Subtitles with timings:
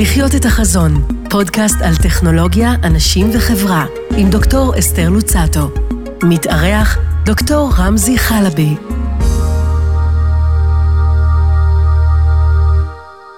[0.00, 0.92] לחיות את החזון,
[1.30, 3.86] פודקאסט על טכנולוגיה, אנשים וחברה,
[4.16, 5.70] עם דוקטור אסתר לוצטו.
[6.22, 8.74] מתארח דוקטור רמזי חלבי.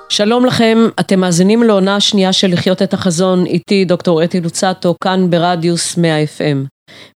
[0.09, 5.31] שלום לכם, אתם מאזינים לעונה השנייה של לחיות את החזון, איתי דוקטור אתי לוצטו, כאן
[5.31, 6.67] ברדיוס 100 FM.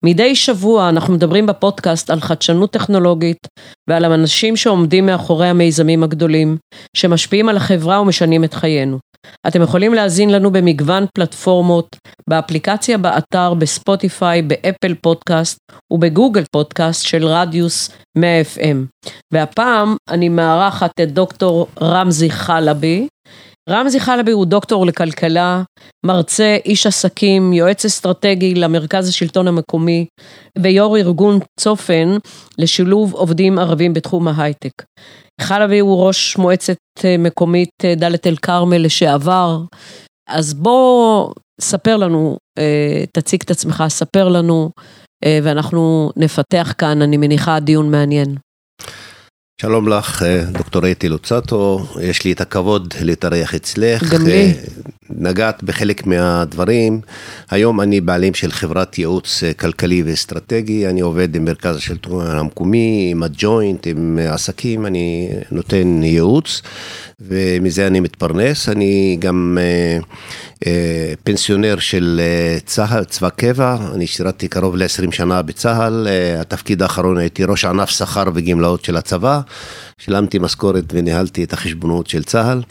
[0.04, 3.46] מדי שבוע אנחנו מדברים בפודקאסט על חדשנות טכנולוגית
[3.90, 6.56] ועל האנשים שעומדים מאחורי המיזמים הגדולים,
[6.96, 8.98] שמשפיעים על החברה ומשנים את חיינו.
[9.46, 11.96] אתם יכולים להאזין לנו במגוון פלטפורמות,
[12.30, 15.59] באפליקציה באתר, בספוטיפיי, באפל פודקאסט
[15.91, 19.06] ובגוגל פודקאסט של רדיוס 100 FM.
[19.33, 23.09] והפעם אני מארחת את דוקטור רמזי חלבי,
[23.70, 25.62] רמזי חלבי הוא דוקטור לכלכלה,
[26.06, 30.06] מרצה, איש עסקים, יועץ אסטרטגי למרכז השלטון המקומי
[30.58, 32.16] ויו"ר ארגון צופן
[32.58, 34.83] לשילוב עובדים ערבים בתחום ההייטק.
[35.41, 39.62] חלבי הוא ראש מועצת אה, מקומית אה, דאלית אל כרמל לשעבר,
[40.28, 44.70] אז בוא ספר לנו, אה, תציג את עצמך, ספר לנו
[45.42, 48.36] ואנחנו נפתח כאן, אני מניחה, דיון מעניין.
[49.60, 54.14] שלום לך, אה, דוקטור אתי לוצטו, יש לי את הכבוד להתארח אצלך.
[54.14, 54.33] גם לי.
[54.33, 54.52] אה,
[55.10, 57.00] נגעת בחלק מהדברים.
[57.50, 63.08] היום אני בעלים של חברת ייעוץ אה, כלכלי ואסטרטגי, אני עובד עם מרכז השלטון המקומי,
[63.10, 66.62] עם הג'וינט, עם עסקים, אני נותן ייעוץ,
[67.20, 68.69] ומזה אני מתפרנס.
[68.69, 69.58] אני גם...
[70.66, 76.82] אה, פנסיונר של אה, צה"ל, צבא קבע, אני שירתתי קרוב ל-20 שנה בצה"ל, אה, התפקיד
[76.82, 79.41] האחרון הייתי ראש ענף שכר וגמלאות של הצבא,
[79.98, 82.62] שילמתי משכורת וניהלתי את החשבונות של צה"ל,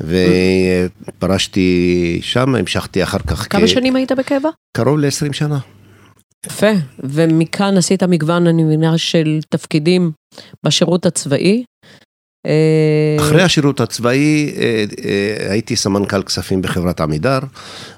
[0.00, 3.46] ופרשתי שם, המשכתי אחר כך.
[3.50, 3.68] כמה כ...
[3.68, 4.48] שנים היית בקבע?
[4.76, 5.58] קרוב ל-20 שנה.
[6.46, 10.12] יפה, ומכאן עשית מגוון, אני מבינה, של תפקידים
[10.66, 11.64] בשירות הצבאי.
[12.46, 17.38] אה, אחרי השירות הצבאי אה, אה, הייתי סמנכ"ל כספים בחברת עמידר,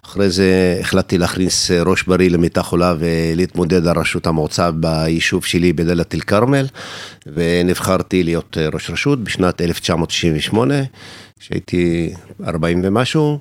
[0.04, 6.14] אחרי זה החלטתי להכניס ראש בריא למיטה חולה ולהתמודד על ראשות המועצה ביישוב שלי בדלת
[6.14, 6.66] אל כרמל,
[7.26, 10.74] ונבחרתי להיות ראש רשות בשנת 1998,
[11.40, 12.12] כשהייתי
[12.46, 13.38] 40 ומשהו.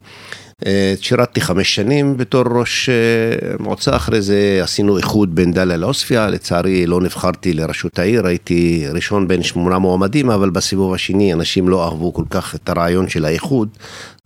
[0.65, 6.27] אה, שירתתי חמש שנים בתור ראש אה, מועצה, אחרי זה עשינו איחוד בין דאליה לעוספיא,
[6.27, 11.85] לצערי לא נבחרתי לראשות העיר, הייתי ראשון בין שמונה מועמדים, אבל בסיבוב השני אנשים לא
[11.85, 13.69] אהבו כל כך את הרעיון של האיחוד,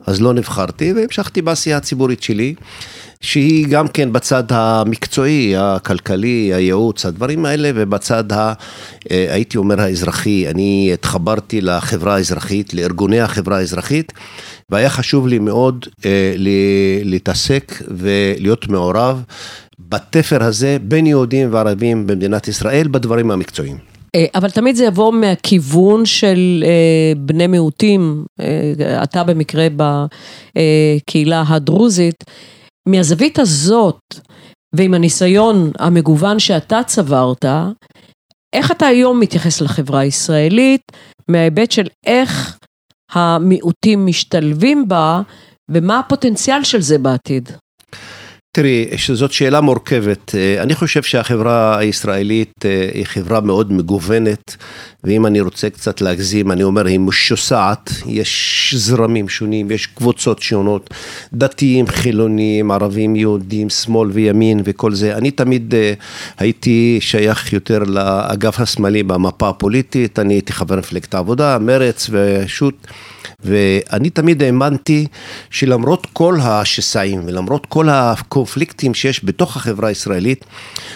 [0.08, 2.56] אז לא נבחרתי והמשכתי בעשייה הציבורית שלי.
[3.22, 8.54] שהיא גם כן בצד המקצועי, הכלכלי, הייעוץ, הדברים האלה, ובצד, ה,
[9.12, 10.48] אה, הייתי אומר, האזרחי.
[10.50, 14.14] אני התחברתי לחברה האזרחית, לארגוני החברה האזרחית,
[14.72, 16.34] והיה חשוב לי מאוד אה,
[17.04, 19.24] להתעסק ולהיות מעורב
[19.80, 23.78] בתפר הזה בין יהודים וערבים במדינת ישראל בדברים המקצועיים.
[24.16, 32.24] אה, אבל תמיד זה יבוא מהכיוון של אה, בני מיעוטים, אה, אתה במקרה בקהילה הדרוזית,
[32.90, 34.00] מהזווית הזאת
[34.76, 37.46] ועם הניסיון המגוון שאתה צברת,
[38.54, 40.82] איך אתה היום מתייחס לחברה הישראלית?
[41.30, 42.58] מההיבט של איך
[43.12, 45.22] המיעוטים משתלבים בה
[45.70, 47.50] ומה הפוטנציאל של זה בעתיד?
[48.56, 50.36] תראי, שזאת שאלה מורכבת.
[50.36, 54.56] אה, אני חושב שהחברה הישראלית אה, היא חברה מאוד מגוונת,
[55.04, 60.90] ואם אני רוצה קצת להגזים, אני אומר, היא משוסעת, יש זרמים שונים, יש קבוצות שונות,
[61.34, 65.18] דתיים, חילונים, ערבים, יהודים, שמאל וימין וכל זה.
[65.18, 65.94] אני תמיד אה,
[66.38, 72.88] הייתי שייך יותר לאגף השמאלי במפה הפוליטית, אני הייתי חבר מפלגת העבודה, מרץ ושות'.
[73.44, 75.08] ואני תמיד האמנתי
[75.50, 80.46] שלמרות כל השסעים ולמרות כל הקונפליקטים שיש בתוך החברה הישראלית,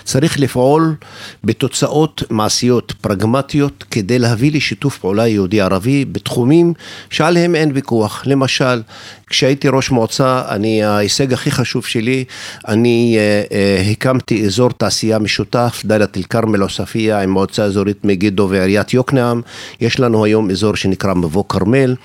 [0.03, 0.95] צריך לפעול
[1.43, 6.73] בתוצאות מעשיות, פרגמטיות, כדי להביא לשיתוף פעולה יהודי-ערבי בתחומים
[7.09, 8.23] שעליהם אין ויכוח.
[8.25, 8.81] למשל,
[9.27, 12.23] כשהייתי ראש מועצה, אני, ההישג הכי חשוב שלי,
[12.67, 18.47] אני אה, אה, הקמתי אזור תעשייה משותף, דאלית אל כרמל עוספיא עם מועצה אזורית מגידו
[18.49, 19.41] ועיריית יוקנעם.
[19.81, 21.95] יש לנו היום אזור שנקרא מבוא כרמל.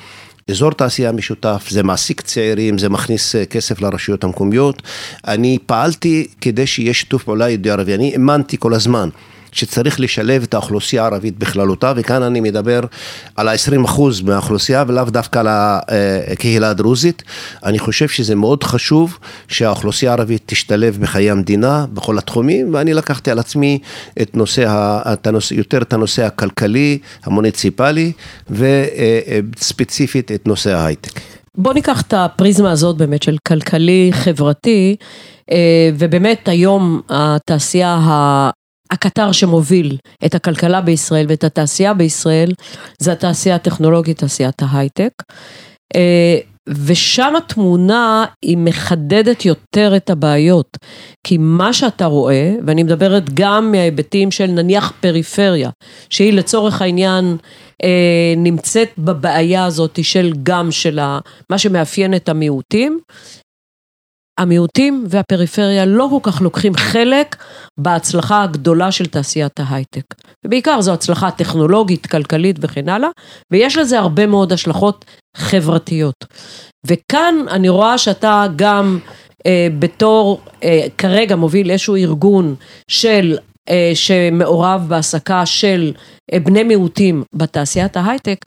[0.50, 4.82] אזור תעשייה משותף, זה מעסיק צעירים, זה מכניס אה, כסף לרשויות המקומיות.
[5.26, 9.08] אני פעלתי כדי שיהיה שיתוף פעולה יהודי ערבי, אני האמנתי כל הזמן.
[9.54, 12.80] שצריך לשלב את האוכלוסייה הערבית בכללותה, וכאן אני מדבר
[13.36, 17.22] על ה-20% מהאוכלוסייה ולאו דווקא על הקהילה הדרוזית.
[17.64, 19.18] אני חושב שזה מאוד חשוב
[19.48, 23.78] שהאוכלוסייה הערבית תשתלב בחיי המדינה בכל התחומים, ואני לקחתי על עצמי
[24.22, 24.64] את נושא,
[25.12, 28.12] את הנושא, יותר את הנושא הכלכלי, המוניציפלי,
[28.50, 31.20] וספציפית את נושא ההייטק.
[31.56, 34.96] בוא ניקח את הפריזמה הזאת באמת של כלכלי, חברתי,
[35.50, 37.98] אה, ובאמת היום התעשייה
[38.94, 42.52] הקטר שמוביל את הכלכלה בישראל ואת התעשייה בישראל
[42.98, 45.12] זה התעשייה הטכנולוגית, תעשיית ההייטק.
[45.96, 46.38] אה,
[46.68, 50.76] ושם התמונה היא מחדדת יותר את הבעיות.
[51.26, 55.70] כי מה שאתה רואה, ואני מדברת גם מההיבטים של נניח פריפריה,
[56.10, 57.36] שהיא לצורך העניין
[57.84, 61.00] אה, נמצאת בבעיה הזאת של גם של
[61.50, 63.00] מה שמאפיין את המיעוטים,
[64.38, 67.36] המיעוטים והפריפריה לא כל כך לוקחים חלק
[67.80, 70.04] בהצלחה הגדולה של תעשיית ההייטק.
[70.46, 73.08] ובעיקר זו הצלחה טכנולוגית, כלכלית וכן הלאה,
[73.52, 75.04] ויש לזה הרבה מאוד השלכות
[75.36, 76.24] חברתיות.
[76.86, 78.98] וכאן אני רואה שאתה גם
[79.46, 82.54] אה, בתור, אה, כרגע מוביל איזשהו ארגון
[82.88, 83.38] של,
[83.68, 85.92] אה, שמעורב בהעסקה של
[86.32, 88.38] אה, בני מיעוטים בתעשיית ההייטק,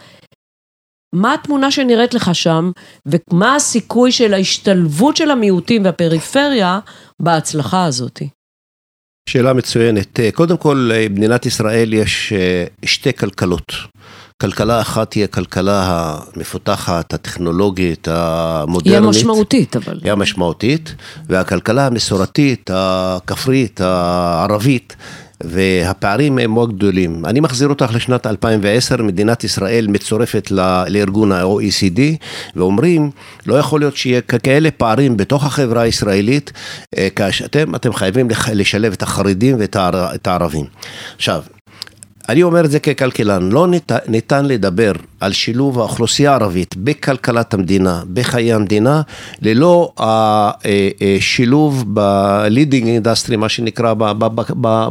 [1.15, 2.71] מה התמונה שנראית לך שם,
[3.05, 6.79] ומה הסיכוי של ההשתלבות של המיעוטים והפריפריה
[7.21, 8.21] בהצלחה הזאת?
[9.29, 10.19] שאלה מצוינת.
[10.33, 13.73] קודם כל, במדינת ישראל יש אה, שתי כלכלות.
[14.41, 15.83] כלכלה אחת היא הכלכלה
[16.35, 18.99] המפותחת, הטכנולוגית, המודרנית.
[18.99, 19.99] היא המשמעותית, אבל.
[20.03, 20.95] היא המשמעותית,
[21.25, 24.95] והכלכלה המסורתית, הכפרית, הערבית.
[25.43, 27.25] והפערים הם מאוד גדולים.
[27.25, 30.51] אני מחזיר אותך לשנת 2010, מדינת ישראל מצורפת
[30.87, 31.99] לארגון ה-OECD,
[32.55, 33.11] ואומרים,
[33.45, 36.51] לא יכול להיות שיהיה כאלה פערים בתוך החברה הישראלית,
[36.97, 40.65] אה, כאשר אתם, אתם חייבים לשלב את החרדים ואת הערבים.
[41.15, 41.41] עכשיו,
[42.29, 48.01] אני אומר את זה ככלכלן, לא ניתן, ניתן לדבר על שילוב האוכלוסייה הערבית בכלכלת המדינה,
[48.13, 49.01] בחיי המדינה,
[49.41, 53.93] ללא השילוב ב-leading industry, מה שנקרא,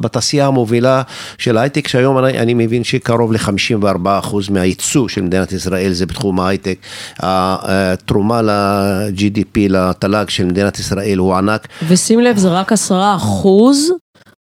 [0.01, 1.03] בתעשייה המובילה
[1.39, 6.79] של ההייטק, שהיום אני, אני מבין שקרוב ל-54% מהייצוא של מדינת ישראל זה בתחום ההייטק.
[7.19, 11.69] התרומה ל-GDP, לתל"ג של מדינת ישראל הוא ענק.
[11.89, 12.75] ושים לב, זה רק 10%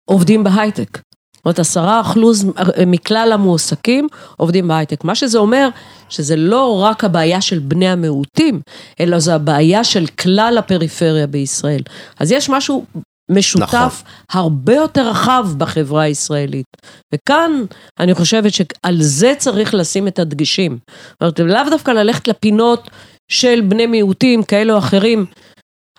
[0.05, 1.10] עובדים בהייטק.
[1.41, 2.45] זאת אומרת, עשרה אחוז
[2.87, 4.07] מכלל המועסקים
[4.37, 5.03] עובדים בהייטק.
[5.03, 5.69] מה שזה אומר,
[6.09, 8.61] שזה לא רק הבעיה של בני המיעוטים,
[8.99, 11.81] אלא זו הבעיה של כלל הפריפריה בישראל.
[12.19, 12.85] אז יש משהו
[13.31, 14.41] משותף נכון.
[14.41, 16.65] הרבה יותר רחב בחברה הישראלית.
[17.13, 17.51] וכאן
[17.99, 20.77] אני חושבת שעל זה צריך לשים את הדגשים.
[21.11, 22.89] זאת אומרת, לאו דווקא ללכת לפינות
[23.31, 25.25] של בני מיעוטים כאלה או אחרים,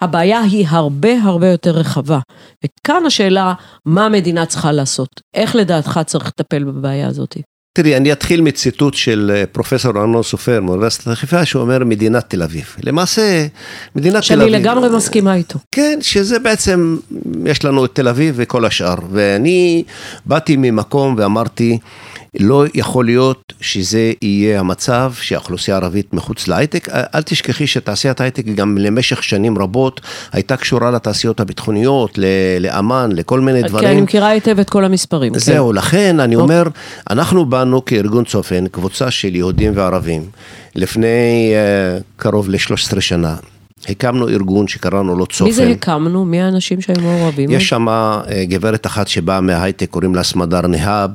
[0.02, 2.19] הבעיה היא הרבה הרבה יותר רחבה.
[2.64, 3.54] וכאן השאלה,
[3.87, 5.08] מה המדינה צריכה לעשות?
[5.34, 7.37] איך לדעתך צריך לטפל בבעיה הזאת?
[7.75, 12.76] תראי, אני אתחיל מציטוט של אה, פרופסור ארנון סופר מאוניברסיטת חיפה, שאומר מדינת תל אביב.
[12.82, 13.46] למעשה,
[13.96, 14.49] מדינת תל אביב...
[14.49, 15.58] שאני לגמרי מסכימה איתו.
[15.75, 16.96] כן, שזה בעצם,
[17.46, 18.94] יש לנו את תל אביב וכל השאר.
[19.10, 19.84] ואני
[20.26, 21.78] באתי ממקום ואמרתי,
[22.40, 26.88] לא יכול להיות שזה יהיה המצב שהאוכלוסייה הערבית מחוץ להייטק.
[26.88, 30.00] אל תשכחי שתעשיית ההייטק גם למשך שנים רבות
[30.32, 32.19] הייתה קשורה לתעשיות הביטחוניות,
[32.61, 33.84] לאמ"ן, לכל מיני דברים.
[33.84, 35.38] כן, אני מכירה היטב את כל המספרים.
[35.38, 35.75] זהו, כן.
[35.75, 36.56] לכן אני אוקיי.
[36.56, 36.70] אומר,
[37.11, 40.23] אנחנו באנו כארגון צופן, קבוצה של יהודים וערבים,
[40.75, 43.34] לפני uh, קרוב ל-13 שנה.
[43.88, 45.44] הקמנו ארגון שקראנו לו צופן.
[45.44, 46.25] מי זה הקמנו?
[46.25, 47.50] מי האנשים שהיו מעורבים?
[47.50, 51.11] יש שם אה, גברת אחת שבאה מההייטק, קוראים לה סמדר נהב,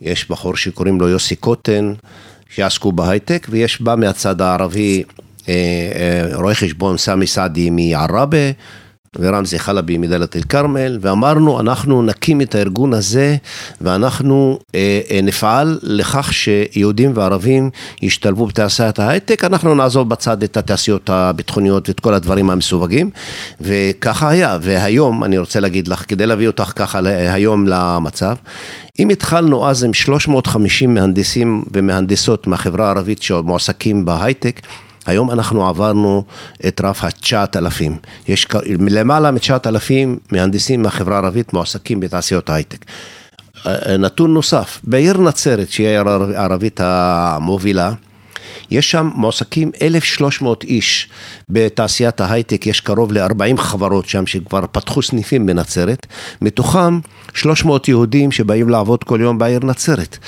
[0.00, 1.92] יש בחור שקוראים לו יוסי קוטן,
[2.54, 5.02] שעסקו בהייטק, ויש בא מהצד הערבי
[5.48, 8.50] אה, אה, רואה חשבון סמי סעדי מעראבה.
[9.18, 13.36] ורמזי חלבי מדלית אל כרמל, ואמרנו, אנחנו נקים את הארגון הזה,
[13.80, 17.70] ואנחנו אה, אה, נפעל לכך שיהודים וערבים
[18.02, 23.10] ישתלבו בתעשיית ההייטק, אנחנו נעזוב בצד את התעשיות הביטחוניות ואת כל הדברים המסווגים,
[23.60, 28.34] וככה היה, והיום, אני רוצה להגיד לך, כדי להביא אותך ככה היום למצב,
[28.98, 34.60] אם התחלנו אז עם 350 מהנדסים ומהנדסות מהחברה הערבית שמועסקים בהייטק,
[35.08, 36.24] היום אנחנו עברנו
[36.68, 37.92] את רף ה-9,000.
[38.28, 38.46] יש
[38.90, 39.90] למעלה מ-9,000
[40.32, 42.84] מהנדסים מהחברה הערבית מועסקים בתעשיות ההייטק.
[43.66, 47.92] אה, נתון נוסף, בעיר נצרת, שהיא העיר הערבית המובילה,
[48.70, 51.08] יש שם מועסקים 1,300 איש
[51.48, 56.06] בתעשיית ההייטק, יש קרוב ל-40 חברות שם שכבר פתחו סניפים בנצרת,
[56.42, 56.98] מתוכם
[57.34, 60.18] 300 יהודים שבאים לעבוד כל יום בעיר נצרת.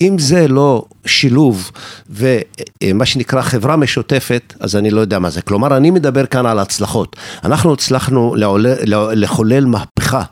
[0.00, 1.70] אם זה לא שילוב
[2.10, 5.42] ומה שנקרא חברה משותפת, אז אני לא יודע מה זה.
[5.42, 7.16] כלומר, אני מדבר כאן על הצלחות.
[7.44, 8.74] אנחנו הצלחנו לעולה,
[9.14, 10.22] לחולל מהפכה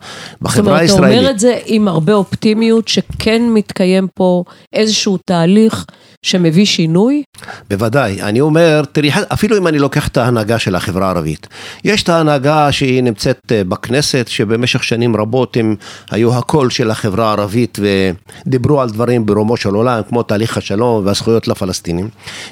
[0.41, 0.89] בחברה הישראלית.
[0.89, 5.85] זאת אומרת, אתה אומר את זה עם הרבה אופטימיות, שכן מתקיים פה איזשהו תהליך
[6.23, 7.23] שמביא שינוי?
[7.69, 8.21] בוודאי.
[8.21, 11.47] אני אומר, תראי, אפילו אם אני לוקח את ההנהגה של החברה הערבית,
[11.85, 15.75] יש את ההנהגה שהיא נמצאת אה, בכנסת, שבמשך שנים רבות הם
[16.11, 17.79] היו הקול של החברה הערבית
[18.45, 22.09] ודיברו על דברים ברומו של עולם, כמו תהליך השלום והזכויות לפלסטינים.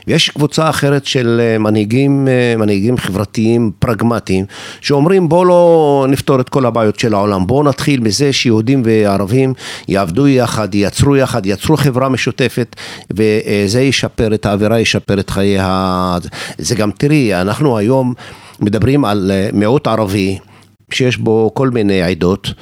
[0.07, 4.45] ויש קבוצה אחרת של אה, מנהיגים, אה, מנהיגים חברתיים פרגמטיים,
[4.81, 9.53] שאומרים בואו לא נפתור את כל הבעיות של העולם, בואו נתחיל מזה שיהודים וערבים
[9.87, 12.75] יעבדו יחד, ייצרו יחד, ייצרו חברה משותפת.
[13.17, 13.23] ו,
[13.65, 16.17] זה ישפר את האווירה, ישפר את חיי ה...
[16.57, 18.13] זה גם, תראי, אנחנו היום
[18.59, 20.37] מדברים על מיעוט ערבי,
[20.91, 22.53] שיש בו כל מיני עדות,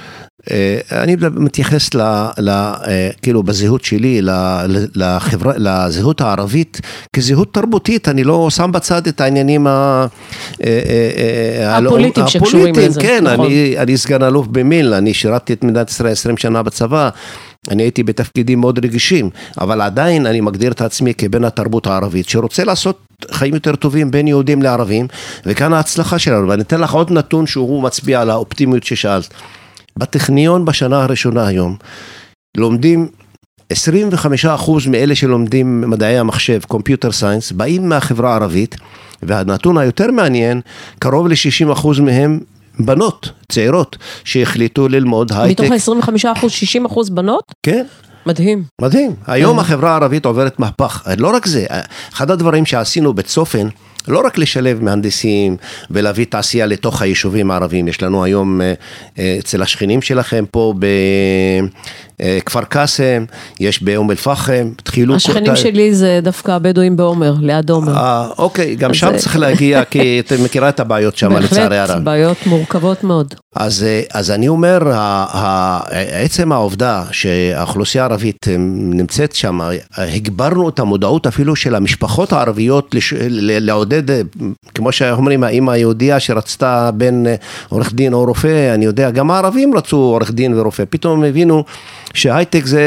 [0.52, 2.02] אה, אני מתייחס ל,
[2.38, 4.22] ל, אה, כאילו בזהות שלי
[4.96, 6.82] לחברה, לזהות הערבית
[7.16, 10.06] כזהות תרבותית, אני לא שם בצד את העניינים אה,
[11.68, 13.02] הפוליטיים שקשורים לזה.
[13.02, 13.46] כן, נכון.
[13.46, 17.10] אני, אני סגן אלוף במיל, אני שירתתי את מדינת ישראל 20 שנה בצבא.
[17.72, 19.30] אני הייתי בתפקידים מאוד רגישים,
[19.62, 24.28] אבל עדיין אני מגדיר את עצמי כבן התרבות הערבית, שרוצה לעשות חיים יותר טובים בין
[24.28, 25.08] יהודים לערבים,
[25.46, 26.50] וכאן ההצלחה שלנו.
[26.50, 29.34] ואני אתן לך עוד נתון שהוא מצביע על האופטימיות ששאלת.
[30.00, 31.76] בטכניון בשנה הראשונה היום,
[32.58, 33.08] לומדים
[33.74, 33.76] 25%
[34.90, 38.76] מאלה שלומדים מדעי המחשב, Computer Science, באים מהחברה הערבית,
[39.24, 40.62] והנתון היותר מעניין,
[41.00, 42.40] קרוב ל-60% מהם
[42.80, 45.64] בנות, צעירות, שהחליטו ללמוד הייטק.
[45.64, 46.46] מתוך ה-25%,
[46.92, 47.52] 60% בנות?
[47.64, 47.86] כן.
[48.26, 48.64] מדהים.
[48.82, 49.16] מדהים.
[49.28, 51.08] היום החברה הערבית עוברת מהפך.
[51.18, 51.66] לא רק זה,
[52.14, 53.68] אחד הדברים שעשינו בצופן,
[54.08, 55.58] לא רק לשלב מהנדסים
[55.92, 58.74] ולהביא תעשייה לתוך היישובים הערביים, יש לנו היום אה,
[59.20, 60.74] אה, אצל השכנים שלכם פה
[62.20, 63.26] בכפר קאסם,
[63.60, 65.16] יש באום אל-פחם, התחילו...
[65.16, 65.56] השכנים כל...
[65.56, 67.96] שלי זה דווקא הבדואים בעומר, ליד עומר.
[67.98, 69.18] אה, אוקיי, גם שם זה...
[69.18, 71.90] צריך להגיע, כי את מכירה את הבעיות שם, לצערי הרב.
[71.90, 73.34] בהחלט, בעיות מורכבות מאוד.
[73.56, 74.80] אז, אז אני אומר,
[75.92, 79.60] עצם העובדה שהאוכלוסייה הערבית נמצאת שם,
[79.98, 82.96] הגברנו את המודעות אפילו של המשפחות הערביות
[83.30, 84.26] לעודד לעודד,
[84.76, 87.28] כמו שאומרים, האמא היהודייה שרצתה בין
[87.70, 91.64] עורך דין או רופא, אני יודע, גם הערבים רצו עורך דין ורופא, פתאום הם הבינו
[92.16, 92.84] שהייטק זה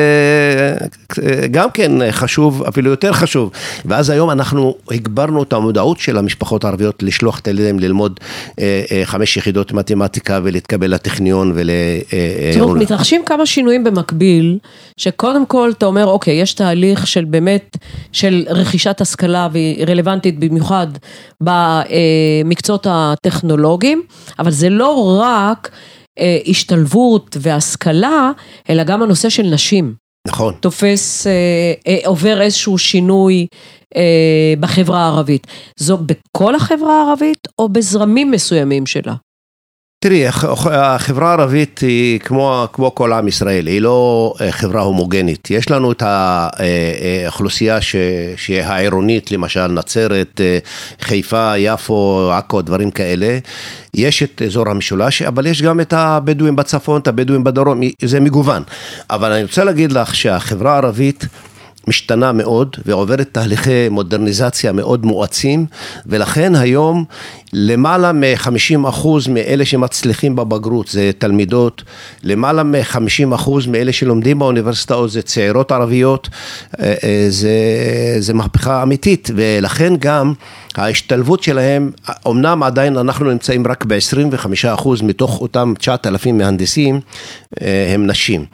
[1.50, 3.50] גם כן חשוב, אפילו יותר חשוב.
[3.85, 8.21] ואז היום אנחנו הגברנו את המודעות של המשפחות הערביות לשלוח את הילדים ללמוד
[8.61, 11.71] אה, אה, חמש יחידות מתמטיקה ולהתקבל לטכניון ול...
[11.71, 14.59] אה, תראו, מתרחשים כמה שינויים במקביל,
[14.97, 17.77] שקודם כל אתה אומר, אוקיי, יש תהליך של באמת,
[18.12, 20.87] של רכישת השכלה והיא רלוונטית במיוחד
[21.40, 24.02] במקצועות הטכנולוגיים,
[24.38, 25.71] אבל זה לא רק
[26.19, 28.31] אה, השתלבות והשכלה,
[28.71, 29.95] אלא גם הנושא של נשים.
[30.28, 30.55] נכון.
[30.61, 31.33] תופס, אה,
[31.87, 33.47] אה, עובר איזשהו שינוי
[34.61, 35.47] בחברה הערבית.
[35.76, 39.14] זו בכל החברה הערבית או בזרמים מסוימים שלה?
[40.00, 40.26] תראי,
[40.71, 45.50] החברה הערבית היא כמו, כמו כל עם ישראל, היא לא אה, חברה הומוגנית.
[45.50, 50.40] יש לנו את האוכלוסייה אה, אה, שהיא העירונית, למשל נצרת,
[51.00, 53.38] חיפה, יפו, עכו, דברים כאלה.
[53.95, 58.62] יש את אזור המשולש, אבל יש גם את הבדואים בצפון, את הבדואים בדרום, זה מגוון.
[59.11, 61.26] אבל אני רוצה להגיד לך שהחברה הערבית...
[61.87, 65.67] משתנה מאוד ועוברת תהליכי מודרניזציה מאוד מואצים
[66.07, 67.05] ולכן היום
[67.53, 71.83] למעלה מ-50% מאלה שמצליחים בבגרות זה תלמידות,
[72.23, 76.29] למעלה מ-50% מאלה שלומדים באוניברסיטאות זה צעירות ערביות,
[76.81, 77.51] אה, אה, זה,
[78.19, 80.33] זה מהפכה אמיתית ולכן גם
[80.77, 81.91] ההשתלבות שלהם,
[82.29, 87.01] אמנם עדיין אנחנו נמצאים רק ב-25% מתוך אותם 9,000 מהנדסים
[87.63, 88.45] אה, הם נשים.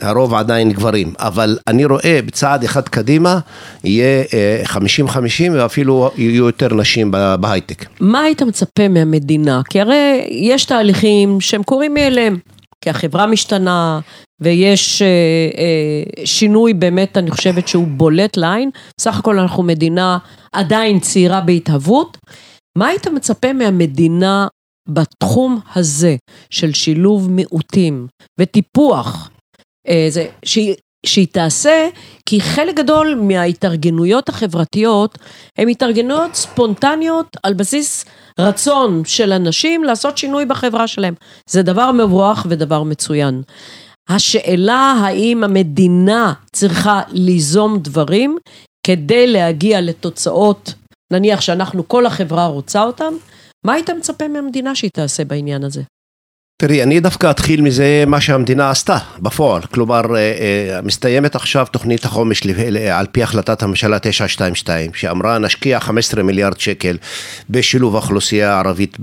[0.00, 3.38] הרוב עדיין גברים, אבל אני רואה בצעד אחד קדימה
[3.84, 4.24] יהיה
[4.64, 4.76] 50-50
[5.52, 7.84] ואפילו יהיו יותר נשים בהייטק.
[8.00, 9.60] מה היית מצפה מהמדינה?
[9.70, 12.38] כי הרי יש תהליכים שהם קורים מאליהם,
[12.80, 14.00] כי החברה משתנה
[14.40, 15.06] ויש אה,
[15.58, 18.70] אה, שינוי באמת, אני חושבת שהוא בולט לעין.
[19.00, 20.18] סך הכל אנחנו מדינה
[20.52, 22.16] עדיין צעירה בהתהוות.
[22.78, 24.46] מה היית מצפה מהמדינה
[24.88, 26.16] בתחום הזה
[26.50, 28.06] של שילוב מיעוטים
[28.40, 29.37] וטיפוח אה,
[30.44, 30.74] שהיא,
[31.06, 31.88] שהיא תעשה,
[32.26, 35.18] כי חלק גדול מההתארגנויות החברתיות
[35.58, 38.04] הן התארגנויות ספונטניות על בסיס
[38.40, 41.14] רצון של אנשים לעשות שינוי בחברה שלהם.
[41.50, 43.42] זה דבר מבורך ודבר מצוין.
[44.08, 48.38] השאלה האם המדינה צריכה ליזום דברים
[48.86, 50.74] כדי להגיע לתוצאות,
[51.12, 53.14] נניח שאנחנו, כל החברה רוצה אותם,
[53.66, 55.82] מה היית מצפה מהמדינה שהיא תעשה בעניין הזה?
[56.62, 59.62] תראי, אני דווקא אתחיל מזה מה שהמדינה עשתה בפועל.
[59.62, 62.46] כלומר, אה, אה, מסתיימת עכשיו תוכנית החומש
[62.92, 66.96] על פי החלטת הממשלה 922, שאמרה נשקיע 15 מיליארד שקל
[67.50, 68.96] בשילוב האוכלוסייה הערבית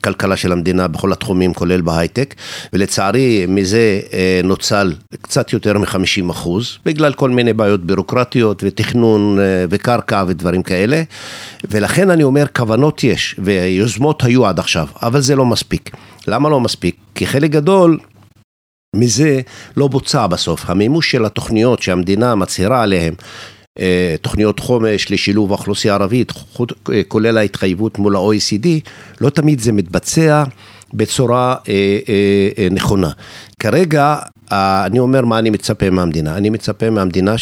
[0.00, 2.34] בכלכלה של המדינה בכל התחומים, כולל בהייטק,
[2.72, 9.38] ולצערי מזה אה, נוצל קצת יותר מ-50 אחוז, בגלל כל מיני בעיות בירוקרטיות ותכנון
[9.70, 11.02] וקרקע ודברים כאלה,
[11.70, 15.90] ולכן אני אומר, כוונות יש, ויוזמות היו עד עכשיו, אבל זה לא מספיק.
[16.26, 16.96] למה לא מספיק?
[17.14, 17.98] כי חלק גדול
[18.96, 19.40] מזה
[19.76, 20.70] לא בוצע בסוף.
[20.70, 23.59] המימוש של התוכניות שהמדינה מצהירה עליהן, אה,
[24.20, 26.32] תוכניות חומש לשילוב האוכלוסייה הערבית,
[26.92, 28.66] אה, כולל ההתחייבות מול ה-OECD,
[29.20, 30.44] לא תמיד זה מתבצע
[30.94, 33.10] בצורה אה, נכונה.
[33.58, 34.16] כרגע
[34.52, 36.36] אני אומר מה אני מצפה מהמדינה.
[36.36, 37.34] אני מצפה מהמדינה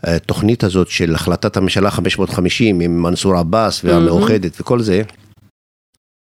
[0.00, 5.02] שבתוכנית הזאת של החלטת הממשלה 550 עם מנסור עבאס והמאוחדת וכל זה,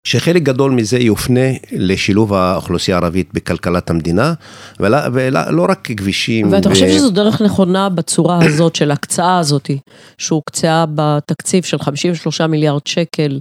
[0.07, 4.35] שחלק גדול מזה יופנה לשילוב האוכלוסייה הערבית בכלכלת המדינה,
[4.81, 6.53] ולא, ולא לא רק כבישים.
[6.53, 6.69] ואתה.
[6.69, 9.71] חושב שזו דרך נכונה בצורה הזאת של הקצאה הזאת,
[10.19, 13.41] שהוקצאה בתקציב של 53 מיליארד שקל,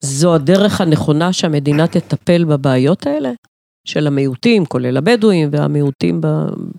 [0.00, 3.30] זו הדרך הנכונה שהמדינה תטפל בבעיות האלה?
[3.84, 6.26] של המיעוטים, כולל הבדואים והמיעוטים ב...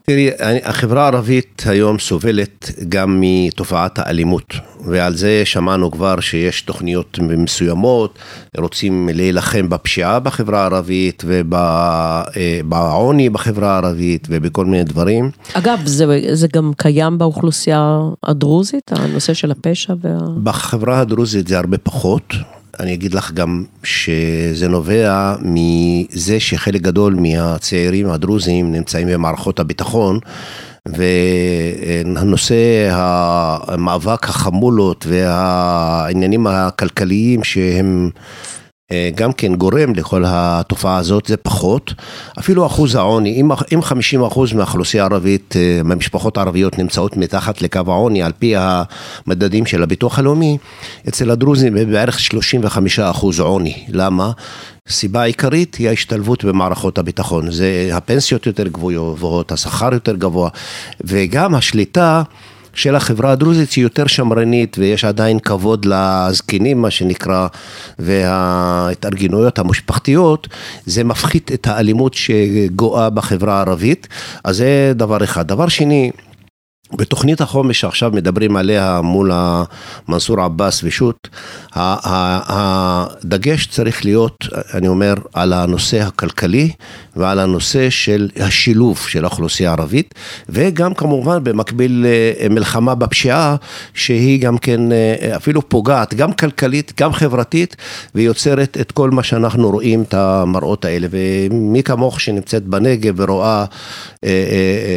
[0.04, 0.30] תראי,
[0.64, 4.54] החברה הערבית היום סובלת גם מתופעת האלימות,
[4.86, 8.20] ועל זה שמענו כבר שיש תוכניות מסוימות,
[8.58, 15.32] רוצים להילחם בפשיעה בחברה הערבית ובעוני בחברה הערבית ובכל מיני דברים.
[15.54, 20.18] אגב, זה, זה גם קיים באוכלוסייה הדרוזית, הנושא של הפשע וה...
[20.44, 22.34] בחברה הדרוזית זה הרבה פחות.
[22.80, 30.20] אני אגיד לך גם שזה נובע מזה שחלק גדול מהצעירים הדרוזים נמצאים במערכות הביטחון
[30.88, 38.10] והנושא המאבק החמולות והעניינים הכלכליים שהם
[39.16, 41.94] גם כן גורם לכל התופעה הזאת, זה פחות.
[42.40, 47.82] אפילו אחוז העוני, אם, אם 50 אחוז מהאוכלוסייה הערבית, אה, מהמשפחות הערביות נמצאות מתחת לקו
[47.88, 50.58] העוני, על פי המדדים של הביטוח הלאומי,
[51.08, 53.86] אצל הדרוזים בערך 35 אחוז עוני.
[53.88, 54.32] למה?
[54.88, 57.52] הסיבה העיקרית היא ההשתלבות במערכות הביטחון.
[57.52, 60.50] זה הפנסיות יותר גבוהות, השכר יותר גבוה,
[61.02, 62.24] וגם השליטה
[62.76, 67.48] של החברה הדרוזית היא יותר שמרנית ויש עדיין כבוד לזקנים מה שנקרא
[68.00, 70.48] וההתארגנויות המשפחתיות
[70.86, 74.08] זה מפחית את האלימות שגואה בחברה הערבית
[74.44, 75.48] אז זה דבר אחד.
[75.48, 76.12] דבר שני
[76.94, 79.32] בתוכנית החומש שעכשיו מדברים עליה מול
[80.08, 81.28] מנסור עבאס ושות',
[81.76, 84.38] הדגש צריך להיות,
[84.74, 86.72] אני אומר, על הנושא הכלכלי
[87.16, 90.16] ועל הנושא של השילוב של האוכלוסייה הערבית,
[90.50, 93.56] וגם כמובן במקביל אה, מלחמה בפשיעה,
[93.94, 97.76] שהיא גם כן אה, אפילו פוגעת, גם כלכלית, גם חברתית,
[98.16, 101.08] ויוצרת את כל מה שאנחנו רואים, את המראות האלה.
[101.12, 103.66] ומי כמוך שנמצאת בנגב ורואה
[104.24, 104.30] אה,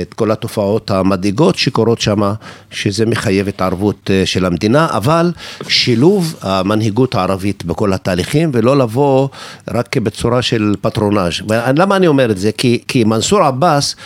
[0.03, 2.33] את כל התופעות המדאיגות, שקורות שם,
[2.71, 5.33] שזה מחייב התערבות אה, של המדינה, אבל
[5.69, 9.29] שילוב המנהיגות הערבית בכל התהליכים, ולא לבוא
[9.75, 11.33] רק בצורה של פטרונאז'.
[11.77, 12.53] למה אני אומר את זה?
[12.53, 13.97] כי, כי מנסור עבאס,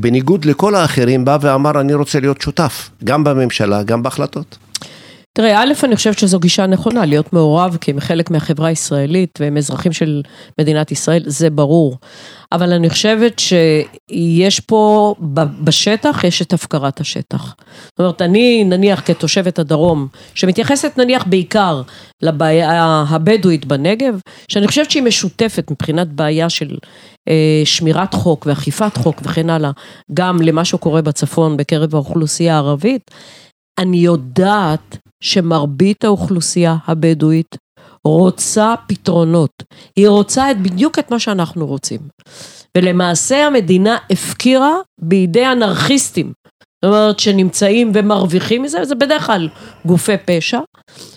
[0.00, 4.58] בניגוד לכל האחרים, בא ואמר, אני רוצה להיות שותף, גם בממשלה, גם בהחלטות.
[5.34, 9.56] תראה, א', אני חושבת שזו גישה נכונה, להיות מעורב כי הם חלק מהחברה הישראלית והם
[9.56, 10.22] אזרחים של
[10.60, 11.98] מדינת ישראל, זה ברור.
[12.52, 15.14] אבל אני חושבת שיש פה,
[15.64, 17.54] בשטח, יש את הפקרת השטח.
[17.84, 21.82] זאת אומרת, אני נניח כתושבת הדרום, שמתייחסת נניח בעיקר
[22.22, 26.76] לבעיה הבדואית בנגב, שאני חושבת שהיא משותפת מבחינת בעיה של
[27.28, 29.70] אה, שמירת חוק ואכיפת חוק וכן הלאה,
[30.14, 33.10] גם למה שקורה בצפון בקרב האוכלוסייה הערבית.
[33.78, 37.56] אני יודעת שמרבית האוכלוסייה הבדואית
[38.04, 39.62] רוצה פתרונות.
[39.96, 42.00] היא רוצה את, בדיוק את מה שאנחנו רוצים.
[42.76, 46.32] ולמעשה המדינה הפקירה בידי אנרכיסטים.
[46.84, 49.48] זאת אומרת שנמצאים ומרוויחים מזה, זה בדרך כלל
[49.86, 50.60] גופי פשע,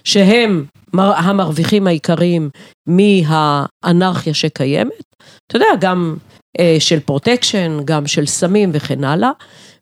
[0.04, 2.50] שהם המרוויחים העיקריים
[2.88, 5.04] מהאנרכיה שקיימת.
[5.48, 6.15] אתה יודע, גם
[6.60, 9.32] אה, של protection, גם של סמים וכן הלאה.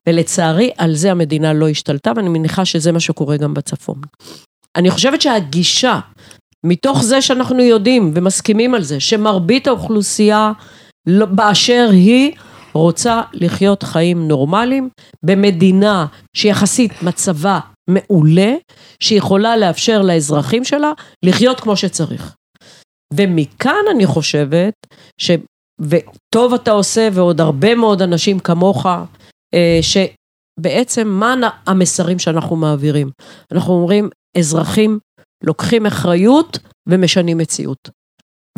[0.07, 4.01] ולצערי על זה המדינה לא השתלטה, ואני מניחה שזה מה שקורה גם בצפון.
[4.75, 5.99] אני חושבת שהגישה,
[6.65, 10.51] מתוך זה שאנחנו יודעים ומסכימים על זה, שמרבית האוכלוסייה
[11.07, 12.31] לא, באשר היא,
[12.73, 14.89] רוצה לחיות חיים נורמליים
[15.25, 18.53] במדינה שיחסית מצבה מעולה,
[18.99, 20.91] שיכולה לאפשר לאזרחים שלה
[21.25, 22.35] לחיות כמו שצריך.
[23.13, 24.73] ומכאן אני חושבת
[25.17, 25.31] ש...
[25.81, 28.85] וטוב אתה עושה ועוד הרבה מאוד אנשים כמוך
[29.53, 33.09] אה, שבעצם מה המסרים שאנחנו מעבירים?
[33.51, 34.99] אנחנו אומרים, אזרחים
[35.43, 37.89] לוקחים אחריות ומשנים מציאות.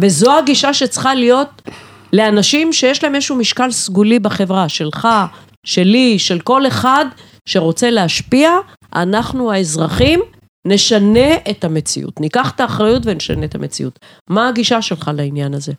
[0.01, 1.61] וזו הגישה שצריכה להיות
[2.13, 5.07] לאנשים שיש להם איזשהו משקל סגולי בחברה, שלך,
[5.65, 7.05] שלי, של כל אחד
[7.49, 8.49] שרוצה להשפיע,
[8.95, 10.19] אנחנו האזרחים
[10.67, 12.19] נשנה את המציאות.
[12.19, 13.99] ניקח את האחריות ונשנה את המציאות.
[14.29, 15.73] מה הגישה שלך לעניין הזה?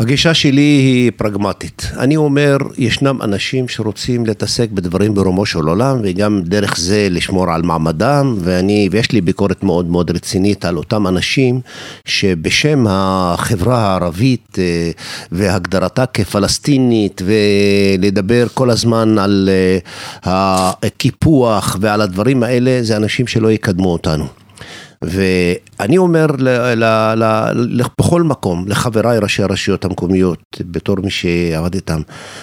[0.00, 1.90] הגישה שלי היא פרגמטית.
[1.98, 7.62] אני אומר, ישנם אנשים שרוצים להתעסק בדברים ברומו של עולם, וגם דרך זה לשמור על
[7.62, 11.60] מעמדם, ואני, ויש לי ביקורת מאוד מאוד רצינית על אותם אנשים,
[12.04, 14.90] שבשם החברה הערבית אה,
[15.32, 19.48] והגדרתה כפלסטינית, ולדבר כל הזמן על
[20.26, 24.39] אה, הקיפוח ועל הדברים האלה, זה אנשים שלא יקדמו אותנו.
[25.04, 26.84] ואני אומר ל, ל,
[27.54, 32.00] ל, בכל מקום, לחבריי ראשי הרשויות המקומיות, בתור מי שעבד איתם,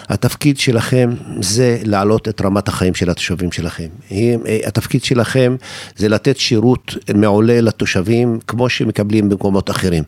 [0.09, 3.87] התפקיד שלכם זה להעלות את רמת החיים של התושבים שלכם.
[4.65, 5.55] התפקיד שלכם
[5.95, 10.03] זה לתת שירות מעולה לתושבים, כמו שמקבלים במקומות אחרים.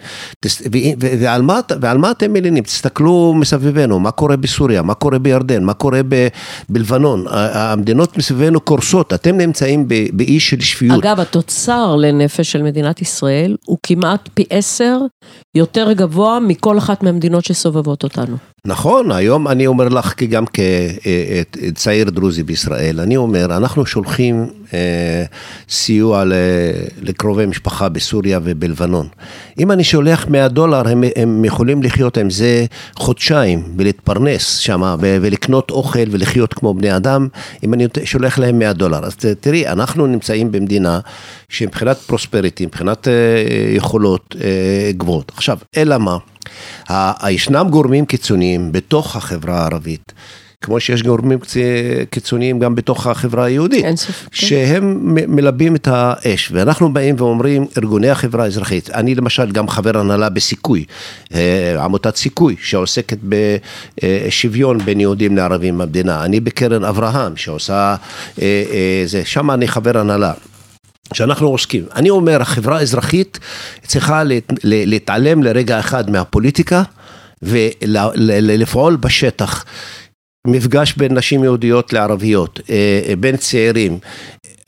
[0.99, 2.63] ועל מה, ועל מה אתם מלינים?
[2.63, 6.27] תסתכלו מסביבנו, מה קורה בסוריה, מה קורה בירדן, מה קורה ב,
[6.69, 7.25] בלבנון.
[7.29, 11.05] המדינות מסביבנו קורסות, אתם נמצאים באי של שפיות.
[11.05, 14.99] אגב, התוצר לנפש של מדינת ישראל הוא כמעט פי עשר
[15.55, 18.37] יותר גבוה מכל אחת מהמדינות שסובבות אותנו.
[18.65, 25.23] נכון, היום אני אומר לך גם כצעיר דרוזי בישראל, אני אומר, אנחנו שולחים אה,
[25.69, 26.23] סיוע
[27.01, 29.07] לקרובי משפחה בסוריה ובלבנון.
[29.59, 35.71] אם אני שולח 100 דולר, הם, הם יכולים לחיות עם זה חודשיים ולהתפרנס שם ולקנות
[35.71, 37.27] אוכל ולחיות כמו בני אדם,
[37.63, 39.05] אם אני שולח להם 100 דולר.
[39.05, 40.99] אז תראי, אנחנו נמצאים במדינה
[41.49, 41.97] שמבחינת
[42.29, 43.13] פרוספריטי, מבחינת אה,
[43.75, 45.31] יכולות אה, גבוהות.
[45.35, 46.17] עכשיו, אלא מה?
[47.29, 50.13] ישנם גורמים קיצוניים בתוך החברה הערבית.
[50.61, 51.39] כמו שיש גורמים
[52.09, 54.25] קיצוניים גם בתוך החברה היהודית, אין ספק.
[54.25, 54.29] כן.
[54.31, 60.29] שהם מלבים את האש, ואנחנו באים ואומרים, ארגוני החברה האזרחית, אני למשל גם חבר הנהלה
[60.29, 60.85] בסיכוי,
[61.33, 67.95] אה, עמותת סיכוי, שעוסקת בשוויון בין יהודים לערבים במדינה, אני בקרן אברהם, שעושה,
[69.05, 70.33] זה, שם אני חבר הנהלה.
[71.13, 71.83] שאנחנו עוסקים.
[71.95, 73.39] אני אומר, החברה האזרחית
[73.85, 74.23] צריכה
[74.63, 76.83] להתעלם לרגע אחד מהפוליטיקה
[77.41, 79.65] ולפעול בשטח.
[80.47, 83.99] מפגש בין נשים יהודיות לערביות, אה, בין צעירים.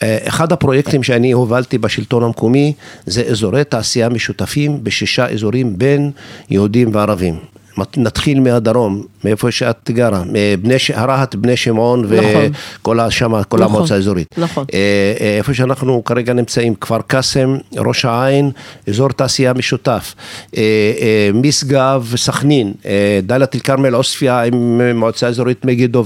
[0.04, 2.74] אה, אחד הפרויקטים שאני הובלתי בשלטון המקומי
[3.06, 6.12] זה אזורי תעשייה משותפים בשישה אזורים בין
[6.50, 7.40] יהודים וערבים.
[7.98, 10.24] נתחיל מהדרום, מאיפה שאת גרה,
[10.62, 13.12] בני, רהט, בני שמעון וכל נכון.
[13.12, 14.28] שמה, כל נכון, המועצה האזורית.
[14.38, 14.66] נכון.
[14.74, 14.80] אה,
[15.22, 18.52] אה, איפה שאנחנו כרגע נמצאים, כפר קאסם, ראש העין,
[18.88, 20.16] אזור תעשייה משותף,
[20.58, 22.74] אה, משגב, סכנין,
[23.24, 26.04] דאלית אל כרמל, עוספיא עם מועצה אזורית מגידו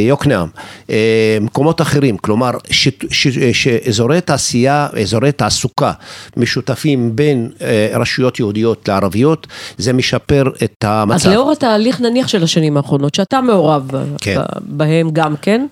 [0.00, 0.48] ויוקנעם,
[1.40, 2.50] מקומות אחרים, כלומר
[3.52, 5.92] שאזורי תעשייה, אזורי תעסוקה
[6.36, 7.50] משותפים בין
[7.94, 9.46] רשויות יהודיות לערביות,
[9.78, 11.21] זה משפר את המצב.
[11.28, 14.40] אז לאור התהליך נניח של השנים האחרונות, שאתה מעורב כן.
[14.60, 15.66] בהם גם כן,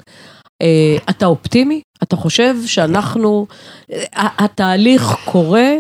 [0.62, 1.80] אה, אתה אופטימי?
[2.02, 3.46] אתה חושב שאנחנו,
[4.14, 5.72] התהליך קורה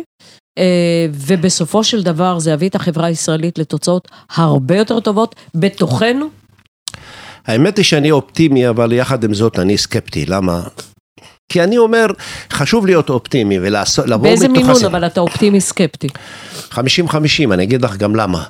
[0.58, 6.26] אה, ובסופו של דבר זה יביא את החברה הישראלית לתוצאות הרבה יותר טובות בתוכנו?
[7.46, 10.60] האמת היא שאני אופטימי, אבל יחד עם זאת אני סקפטי, למה?
[11.52, 12.06] כי אני אומר,
[12.52, 14.22] חשוב להיות אופטימי ולבוא מתוך...
[14.22, 16.08] באיזה מינון אבל אתה אופטימי סקפטי?
[16.72, 16.78] 50-50,
[17.52, 18.44] אני אגיד לך גם למה.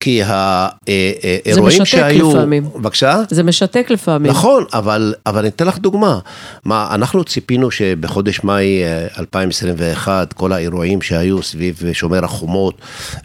[0.00, 2.30] כי האירועים שהיו...
[2.30, 2.64] זה משתק לפעמים.
[2.76, 3.22] בבקשה?
[3.30, 4.30] זה משתק לפעמים.
[4.30, 6.18] נכון, אבל, אבל אני אתן לך דוגמה.
[6.64, 8.82] מה, אנחנו ציפינו שבחודש מאי
[9.18, 12.74] 2021, כל האירועים שהיו סביב שומר החומות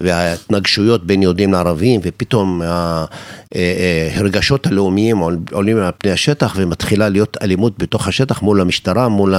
[0.02, 2.62] וההתנגשויות בין יהודים לערבים, ופתאום
[4.16, 5.18] הרגשות הלאומיים
[5.52, 9.36] עולים על פני השטח ומתחילה להיות אלימות בתוך השטח מול המשטרה, מול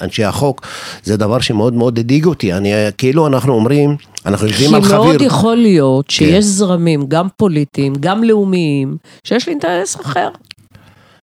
[0.00, 0.66] אנשי החוק,
[1.02, 2.52] זה דבר שמאוד מאוד הדאיג אותי.
[2.52, 3.96] אני, כאילו אנחנו אומרים...
[4.26, 5.00] אנחנו יושבים על חביר.
[5.00, 6.40] כי מאוד יכול להיות שיש כן.
[6.40, 10.28] זרמים, גם פוליטיים, גם לאומיים, שיש לי אינטרס אחר.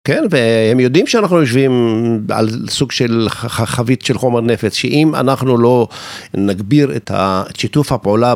[0.07, 1.71] כן, והם יודעים שאנחנו יושבים
[2.29, 5.87] על סוג של חבית של חומר נפץ, שאם אנחנו לא
[6.33, 7.11] נגביר את
[7.57, 8.33] שיתוף הפעולה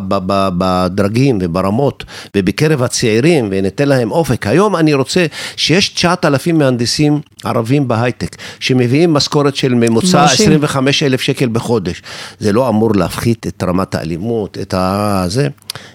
[0.58, 2.04] בדרגים וברמות
[2.36, 4.48] ובקרב הצעירים וניתן להם אופק.
[4.48, 5.26] היום אני רוצה
[5.56, 12.02] שיש 9,000 מהנדסים ערבים בהייטק, שמביאים משכורת של ממוצע 25 אלף שקל בחודש.
[12.40, 15.48] זה לא אמור להפחית את רמת האלימות, את הזה.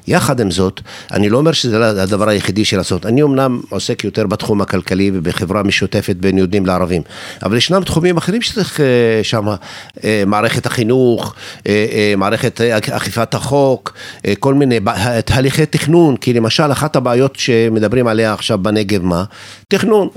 [0.06, 0.80] יחד עם זאת,
[1.12, 3.06] אני לא אומר שזה הדבר היחידי של לעשות.
[3.06, 7.02] אני אמנם עוסק יותר בתחום הכלכלי ובחברה משותפת בין יהודים לערבים.
[7.42, 8.86] אבל ישנם תחומים אחרים שצריך אה,
[9.22, 9.48] שם,
[10.04, 11.34] אה, מערכת החינוך,
[11.66, 13.94] אה, מערכת אכיפת החוק,
[14.38, 14.80] כל מיני
[15.24, 19.24] תהליכי תכנון, כי למשל אחת הבעיות שמדברים עליה עכשיו בנגב, מה?
[19.68, 20.08] תכנון,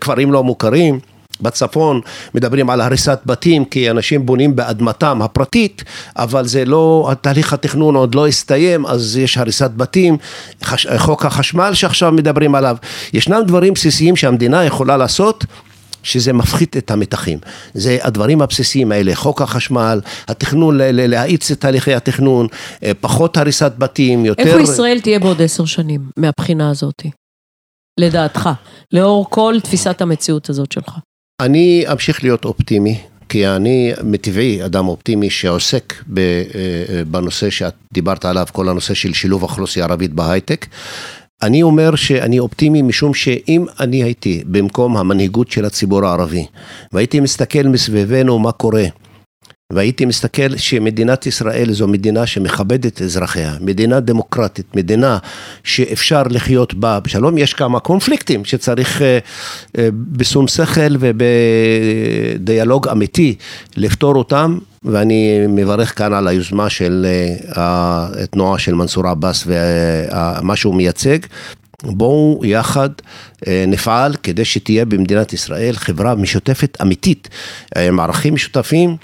[0.00, 1.11] כפרים לא מוכרים.
[1.42, 2.00] בצפון
[2.34, 5.84] מדברים על הריסת בתים כי אנשים בונים באדמתם הפרטית,
[6.16, 10.16] אבל זה לא, תהליך התכנון עוד לא הסתיים, אז יש הריסת בתים,
[10.64, 12.76] חש, חוק החשמל שעכשיו מדברים עליו.
[13.12, 15.44] ישנם דברים בסיסיים שהמדינה יכולה לעשות.
[16.02, 17.38] שזה מפחית את המתחים.
[17.74, 22.46] זה הדברים הבסיסיים האלה, חוק החשמל, התכנון, להאיץ את תהליכי התכנון,
[22.82, 24.42] אה, פחות הריסת בתים, יותר...
[24.42, 27.02] איפה ישראל תהיה בעוד עשר שנים, מהבחינה הזאת?
[28.00, 28.50] לדעתך,
[28.92, 30.98] לאור כל תפיסת המציאות הזאת שלך.
[31.42, 36.22] אני אמשיך להיות אופטימי, כי אני מטבעי אדם אופטימי שעוסק אה,
[36.54, 40.66] אה, בנושא שאת דיברת עליו, כל הנושא של שילוב אוכלוסייה ערבית בהייטק.
[41.42, 46.46] אני אומר שאני אופטימי משום שאם אני הייתי במקום המנהיגות של הציבור הערבי
[46.92, 48.84] והייתי מסתכל מסביבנו מה קורה
[49.72, 55.18] והייתי מסתכל שמדינת ישראל זו מדינה שמכבדת אזרחיה, מדינה דמוקרטית, מדינה
[55.64, 59.18] שאפשר לחיות בה בשלום, יש כמה קונפליקטים שצריך אה,
[59.78, 63.34] אה, בשום שכל ובדיאלוג אמיתי
[63.76, 67.06] לפתור אותם, ואני מברך כאן על היוזמה של
[67.54, 71.18] התנועה של מנסור עבאס ומה שהוא מייצג.
[71.82, 72.90] בואו יחד
[73.46, 77.28] אה, נפעל כדי שתהיה במדינת ישראל חברה משותפת אמיתית,
[77.76, 78.96] עם ערכים משותפים.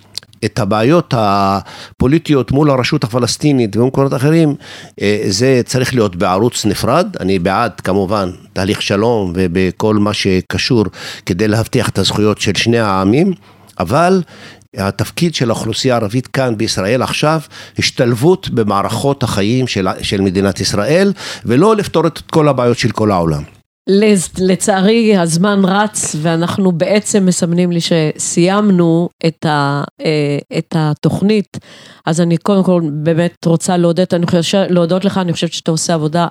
[0.45, 4.55] את הבעיות הפוליטיות מול הרשות הפלסטינית ומקומות אחרים,
[5.01, 7.17] אה, זה צריך להיות בערוץ נפרד.
[7.21, 10.85] אני בעד כמובן תהליך שלום ובכל מה שקשור
[11.27, 13.33] כדי להבטיח את הזכויות של שני העמים,
[13.81, 14.23] אבל
[14.77, 17.41] התפקיד של האוכלוסייה הערבית כאן בישראל עכשיו,
[17.79, 21.13] השתלבות במערכות החיים של, של מדינת ישראל,
[21.45, 23.58] ולא לפתור את כל הבעיות של כל העולם.
[24.39, 31.59] לצערי הזמן רץ ואנחנו בעצם מסמנים לי שסיימנו את, ה, אה, את התוכנית,
[32.07, 35.95] אז אני קודם כל באמת רוצה להודות, אני חושב, להודות לך, אני חושבת שאתה עושה
[35.95, 36.27] עבודה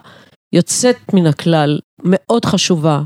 [0.53, 3.01] יוצאת מן הכלל, מאוד חשובה.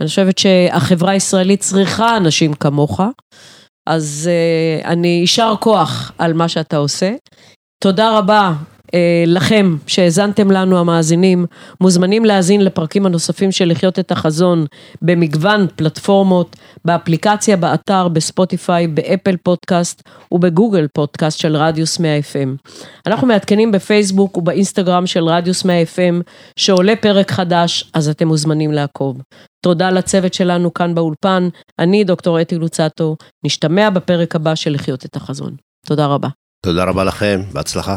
[0.00, 3.00] אני חושבת שהחברה הישראלית צריכה אנשים כמוך.
[3.86, 4.30] אז
[4.82, 7.14] uh, אני יישר כוח על מה שאתה עושה.
[7.82, 8.52] תודה רבה
[9.26, 11.46] לכם שהאזנתם לנו המאזינים,
[11.80, 14.66] מוזמנים להאזין לפרקים הנוספים של לחיות את החזון
[15.02, 22.70] במגוון פלטפורמות, באפליקציה, באתר, בספוטיפיי, באפל פודקאסט ובגוגל פודקאסט של רדיוס 100 FM.
[23.06, 26.22] אנחנו מעדכנים בפייסבוק ובאינסטגרם של רדיוס 100 FM
[26.56, 29.20] שעולה פרק חדש, אז אתם מוזמנים לעקוב.
[29.64, 35.16] תודה לצוות שלנו כאן באולפן, אני דוקטור אתי לוצטו, נשתמע בפרק הבא של לחיות את
[35.16, 35.54] החזון.
[35.86, 36.28] תודה רבה.
[36.66, 37.96] תודה רבה לכם, בהצלחה.